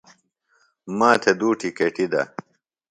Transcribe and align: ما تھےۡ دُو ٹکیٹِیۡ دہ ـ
ما 0.97 1.09
تھےۡ 1.21 1.35
دُو 1.39 1.49
ٹکیٹِیۡ 1.59 2.09
دہ 2.11 2.21
ـ 2.27 2.29